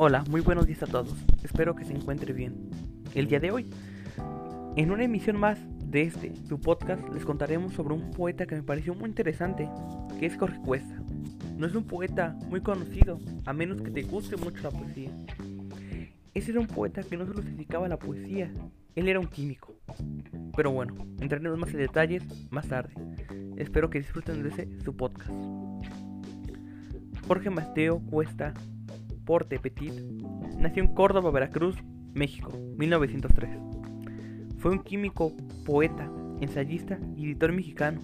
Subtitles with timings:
[0.00, 1.12] Hola, muy buenos días a todos.
[1.42, 2.70] Espero que se encuentre bien.
[3.16, 3.68] El día de hoy,
[4.76, 8.62] en una emisión más de este, tu podcast, les contaremos sobre un poeta que me
[8.62, 9.68] pareció muy interesante,
[10.20, 11.02] que es Jorge Cuesta.
[11.56, 15.10] No es un poeta muy conocido, a menos que te guste mucho la poesía.
[16.32, 18.52] Ese era un poeta que no solo se dedicaba a la poesía,
[18.94, 19.74] él era un químico.
[20.54, 22.22] Pero bueno, entraremos más en detalles
[22.52, 22.94] más tarde.
[23.56, 25.32] Espero que disfruten de ese su podcast.
[27.26, 28.54] Jorge Mateo Cuesta
[29.28, 29.92] Petit
[30.58, 31.76] nació en Córdoba, Veracruz,
[32.14, 33.50] México, 1903.
[34.56, 36.10] Fue un químico, poeta,
[36.40, 38.00] ensayista y editor mexicano.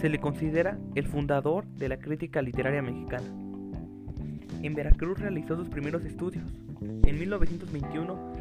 [0.00, 3.26] Se le considera el fundador de la crítica literaria mexicana.
[4.62, 6.44] En Veracruz realizó sus primeros estudios.
[6.80, 8.32] En 1921,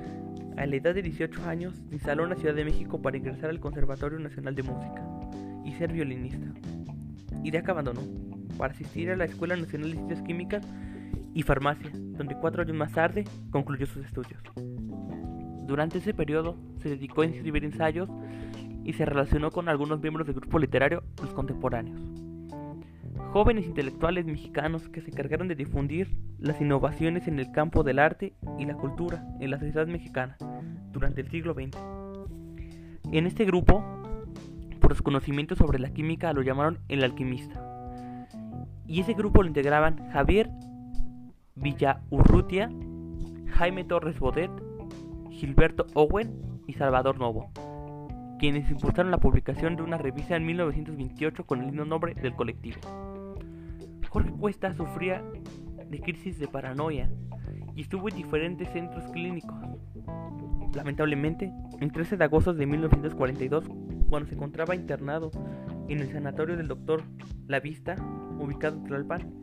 [0.56, 3.50] a la edad de 18 años, se instaló en la Ciudad de México para ingresar
[3.50, 5.06] al Conservatorio Nacional de Música
[5.66, 6.48] y ser violinista.
[7.58, 8.02] Acá abandonó
[8.58, 10.66] para asistir a la Escuela Nacional de Ciencias Químicas
[11.34, 14.42] y Farmacia, donde cuatro años más tarde concluyó sus estudios.
[15.66, 18.10] Durante ese periodo se dedicó a escribir ensayos
[18.84, 22.02] y se relacionó con algunos miembros del grupo literario Los Contemporáneos.
[23.32, 28.34] Jóvenes intelectuales mexicanos que se encargaron de difundir las innovaciones en el campo del arte
[28.60, 30.36] y la cultura en la sociedad mexicana
[30.92, 31.78] durante el siglo XX.
[33.14, 33.86] En este grupo,
[34.82, 37.66] por los conocimientos sobre la química, lo llamaron el alquimista.
[38.86, 40.51] Y ese grupo lo integraban Javier
[42.10, 42.72] Urrutia,
[43.54, 44.50] Jaime Torres Bodet,
[45.30, 47.52] Gilberto Owen y Salvador Novo,
[48.40, 52.80] quienes impulsaron la publicación de una revista en 1928 con el mismo nombre del colectivo.
[54.10, 55.24] Jorge Cuesta sufría
[55.88, 57.12] de crisis de paranoia
[57.76, 59.56] y estuvo en diferentes centros clínicos.
[60.74, 63.70] Lamentablemente, el 13 de agosto de 1942,
[64.10, 65.30] cuando se encontraba internado
[65.88, 67.04] en el sanatorio del doctor
[67.48, 67.96] La Vista,
[68.40, 69.42] ubicado en Tlalpan,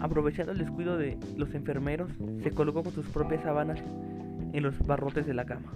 [0.00, 2.10] aprovechando el descuido de los enfermeros,
[2.42, 3.80] se colocó con sus propias sábanas
[4.52, 5.72] en los barrotes de la cama.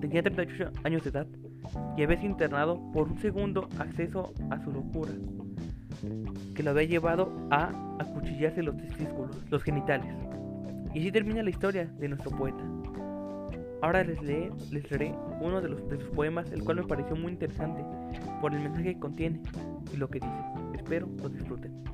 [0.00, 1.26] Tenía 38 años de edad
[1.96, 5.12] y había sido internado por un segundo acceso a su locura,
[6.54, 10.14] que lo había llevado a acuchillarse los testículos, los genitales.
[10.92, 12.62] Y así termina la historia de nuestro poeta.
[13.82, 17.84] Ahora les, leeré, uno de, de sus poemas, el cual me pareció muy interesante
[18.40, 19.40] por el mensaje que contiene
[19.92, 20.32] y lo que dice.
[20.74, 21.84] Espero lo disfruten.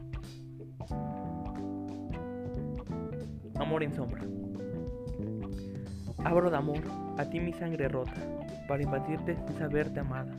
[3.60, 4.22] Amor en sombra.
[6.24, 6.80] Abro de amor
[7.18, 8.14] a ti mi sangre rota,
[8.66, 10.32] para invadirte sin saberte amada.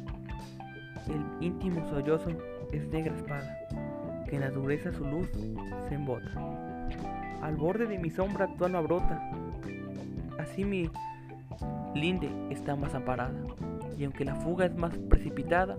[1.07, 2.29] El íntimo sollozo
[2.71, 3.59] es negra espada,
[4.27, 5.29] que en la dureza su luz
[5.87, 6.31] se embota.
[7.43, 9.21] Al borde de mi sombra tu alma brota,
[10.39, 10.89] así mi
[11.93, 13.39] linde está más amparada,
[13.99, 15.75] y aunque la fuga es más precipitada,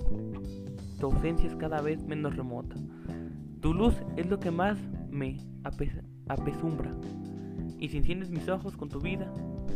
[1.00, 2.76] tu ausencia es cada vez menos remota.
[3.60, 4.78] Tu luz es lo que más
[5.10, 5.38] me
[6.28, 6.92] apesumbra
[7.82, 9.26] y si enciendes mis ojos con tu vida,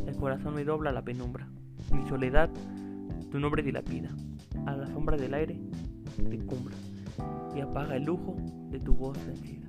[0.06, 1.49] el corazón me dobla la penumbra.
[1.93, 2.49] Mi soledad,
[3.33, 4.11] tu nombre dilapida.
[4.65, 5.59] A la sombra del aire
[6.16, 6.77] te cumbra
[7.56, 8.37] y apaga el lujo
[8.71, 9.66] de tu voz vencida.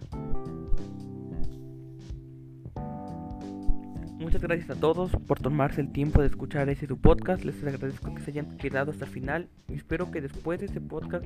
[4.20, 7.44] Muchas gracias a todos por tomarse el tiempo de escuchar ese tu podcast.
[7.44, 9.50] Les agradezco que se hayan quedado hasta el final.
[9.68, 11.26] Y espero que después de este podcast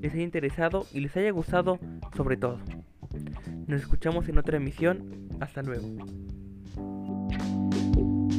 [0.00, 1.80] les haya interesado y les haya gustado
[2.16, 2.60] sobre todo.
[3.66, 5.28] Nos escuchamos en otra emisión.
[5.40, 5.88] Hasta luego.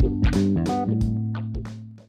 [0.06, 1.25] thank you